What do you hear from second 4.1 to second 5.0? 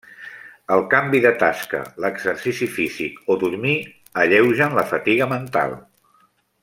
alleugen la